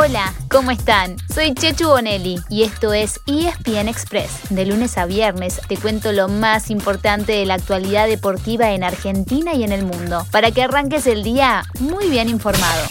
[0.00, 1.16] Hola, ¿cómo están?
[1.34, 4.48] Soy Chechu Bonelli y esto es ESPN Express.
[4.48, 9.54] De lunes a viernes te cuento lo más importante de la actualidad deportiva en Argentina
[9.54, 12.86] y en el mundo, para que arranques el día muy bien informado.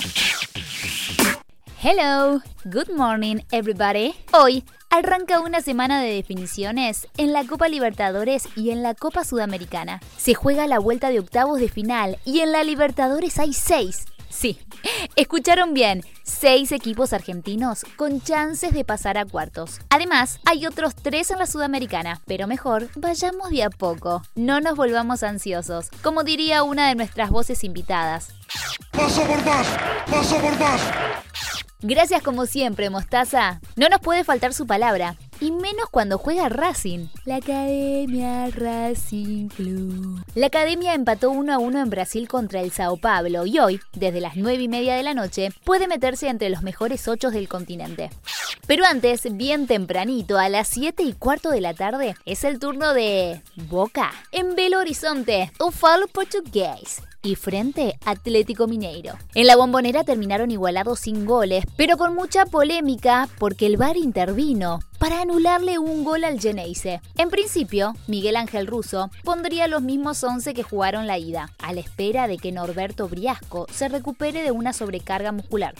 [1.82, 4.14] Hello, good morning everybody.
[4.34, 10.00] Hoy Arranca una semana de definiciones en la Copa Libertadores y en la Copa Sudamericana.
[10.18, 14.06] Se juega la vuelta de octavos de final y en la Libertadores hay seis.
[14.30, 14.60] Sí,
[15.16, 19.80] escucharon bien, seis equipos argentinos con chances de pasar a cuartos.
[19.90, 24.76] Además, hay otros tres en la Sudamericana, pero mejor vayamos de a poco, no nos
[24.76, 28.30] volvamos ansiosos, como diría una de nuestras voces invitadas.
[28.92, 29.68] Paso por más,
[30.10, 30.82] paso por más.
[31.82, 33.62] Gracias como siempre, Mostaza.
[33.76, 35.16] No nos puede faltar su palabra.
[35.40, 37.08] Y menos cuando juega Racing.
[37.26, 40.24] La Academia Racing Club.
[40.34, 44.20] La Academia empató 1 a 1 en Brasil contra el Sao Paulo y hoy, desde
[44.20, 48.10] las 9 y media de la noche, puede meterse entre los mejores 8 del continente.
[48.66, 52.94] Pero antes, bien tempranito, a las 7 y cuarto de la tarde, es el turno
[52.94, 59.14] de Boca en Belo Horizonte, un falo portugués y frente Atlético Mineiro.
[59.36, 64.80] En la bombonera terminaron igualados sin goles, pero con mucha polémica porque el VAR intervino
[64.98, 67.02] para anularle un gol al Geneise.
[67.18, 71.82] En principio, Miguel Ángel Russo pondría los mismos 11 que jugaron la ida, a la
[71.82, 75.76] espera de que Norberto Briasco se recupere de una sobrecarga muscular.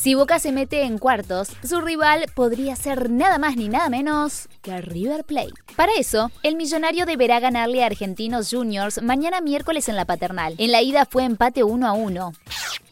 [0.00, 4.48] Si Boca se mete en cuartos, su rival podría ser nada más ni nada menos
[4.62, 5.52] que River Plate.
[5.76, 10.54] Para eso, el millonario deberá ganarle a Argentinos Juniors mañana miércoles en la paternal.
[10.56, 12.32] En la ida fue empate 1 a 1.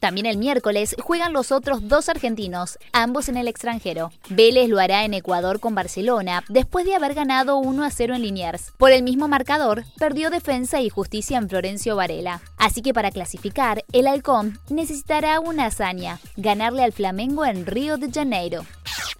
[0.00, 4.12] También el miércoles juegan los otros dos argentinos, ambos en el extranjero.
[4.28, 8.22] Vélez lo hará en Ecuador con Barcelona, después de haber ganado 1 a 0 en
[8.22, 8.72] Liniers.
[8.78, 12.40] Por el mismo marcador, perdió defensa y justicia en Florencio Varela.
[12.58, 18.10] Así que para clasificar, el halcón necesitará una hazaña, ganarle al Flamengo en Río de
[18.10, 18.64] Janeiro.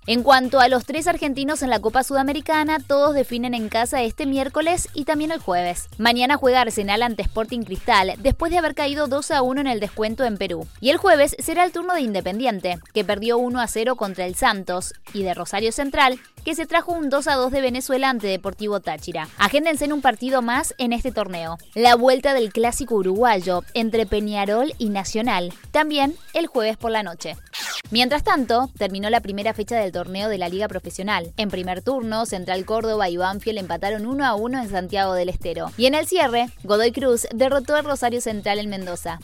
[0.09, 4.27] En cuanto a los tres argentinos en la Copa Sudamericana, todos definen en casa este
[4.27, 5.87] miércoles y también el jueves.
[5.97, 9.79] Mañana juega Arsenal ante Sporting Cristal, después de haber caído 2 a 1 en el
[9.79, 10.67] descuento en Perú.
[10.81, 14.35] Y el jueves será el turno de Independiente, que perdió 1 a 0 contra el
[14.35, 18.27] Santos, y de Rosario Central, que se trajo un 2 a 2 de Venezuela ante
[18.27, 19.29] Deportivo Táchira.
[19.37, 21.59] Agéndense en un partido más en este torneo.
[21.75, 27.37] La vuelta del clásico uruguayo entre Peñarol y Nacional, también el jueves por la noche.
[27.91, 31.33] Mientras tanto, terminó la primera fecha del torneo de la Liga Profesional.
[31.39, 35.71] En primer turno, Central Córdoba y Banfield empataron 1 a 1 en Santiago del Estero.
[35.79, 39.21] Y en el cierre, Godoy Cruz derrotó a Rosario Central en Mendoza.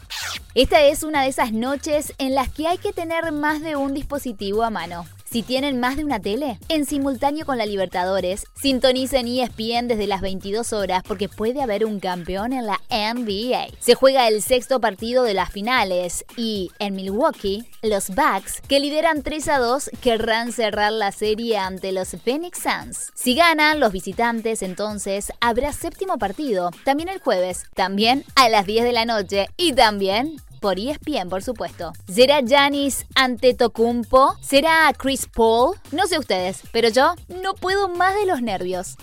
[0.55, 3.93] Esta es una de esas noches en las que hay que tener más de un
[3.93, 5.05] dispositivo a mano.
[5.35, 10.21] Si tienen más de una tele, en simultáneo con la Libertadores, sintonicen ESPN desde las
[10.21, 13.67] 22 horas porque puede haber un campeón en la NBA.
[13.81, 19.25] Se juega el sexto partido de las finales y en Milwaukee, los Bucks, que lideran
[19.25, 23.11] 3 a 2, querrán cerrar la serie ante los Phoenix Suns.
[23.17, 28.85] Si ganan los visitantes, entonces habrá séptimo partido, también el jueves, también a las 10
[28.85, 31.93] de la noche y también por ESPN, por supuesto.
[32.11, 34.35] ¿Será Janis Antetokounmpo?
[34.41, 35.77] ¿Será Chris Paul?
[35.93, 38.97] No sé ustedes, pero yo no puedo más de los nervios.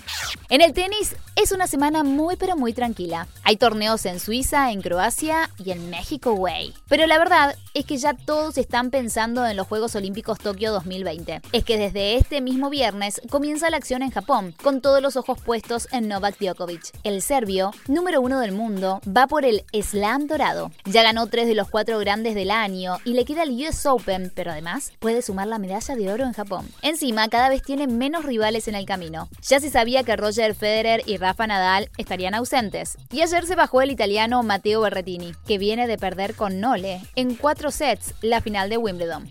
[0.49, 3.27] En el tenis es una semana muy pero muy tranquila.
[3.43, 6.73] Hay torneos en Suiza, en Croacia y en México, güey.
[6.89, 11.41] Pero la verdad es que ya todos están pensando en los Juegos Olímpicos Tokio 2020.
[11.51, 15.39] Es que desde este mismo viernes comienza la acción en Japón, con todos los ojos
[15.39, 16.91] puestos en Novak Djokovic.
[17.03, 20.71] El serbio, número uno del mundo, va por el slam dorado.
[20.85, 24.51] Ya ganó tres los cuatro grandes del año y le queda el US Open, pero
[24.51, 26.67] además puede sumar la medalla de oro en Japón.
[26.81, 29.29] Encima, cada vez tiene menos rivales en el camino.
[29.41, 32.97] Ya se sabía que Roger Federer y Rafa Nadal estarían ausentes.
[33.11, 37.35] Y ayer se bajó el italiano Matteo Berrettini, que viene de perder con Nole en
[37.35, 39.29] cuatro sets la final de Wimbledon.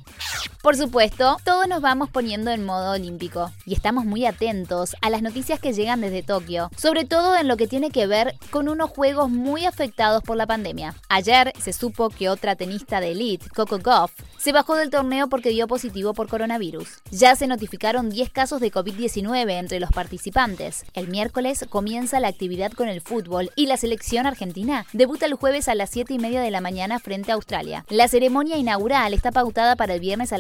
[0.63, 5.23] Por supuesto, todos nos vamos poniendo en modo olímpico y estamos muy atentos a las
[5.23, 8.91] noticias que llegan desde Tokio, sobre todo en lo que tiene que ver con unos
[8.91, 10.95] juegos muy afectados por la pandemia.
[11.09, 15.49] Ayer se supo que otra tenista de elite, Coco Goff, se bajó del torneo porque
[15.49, 16.89] dio positivo por coronavirus.
[17.11, 20.85] Ya se notificaron 10 casos de COVID-19 entre los participantes.
[20.93, 25.69] El miércoles comienza la actividad con el fútbol y la selección argentina debuta el jueves
[25.69, 27.87] a las 7 y media de la mañana frente a Australia.
[27.89, 30.39] La ceremonia inaugural está pautada para el viernes a